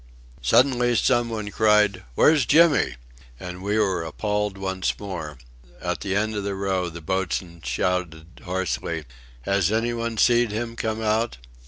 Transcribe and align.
Suddenly 0.41 0.95
some 0.95 1.29
one 1.29 1.51
cried: 1.51 2.03
"Where's 2.15 2.47
Jimmy?" 2.47 2.95
and 3.39 3.61
we 3.61 3.77
were 3.77 4.03
appalled 4.03 4.57
once 4.57 4.99
more. 4.99 5.37
On 5.79 5.95
the 6.01 6.15
end 6.15 6.33
of 6.35 6.43
the 6.43 6.55
row 6.55 6.89
the 6.89 7.01
boatswain 7.01 7.61
shouted 7.63 8.41
hoarsely: 8.43 9.05
"Has 9.43 9.71
any 9.71 9.93
one 9.93 10.17
seed 10.17 10.51
him 10.51 10.75
come 10.75 11.03
out?" 11.03 11.37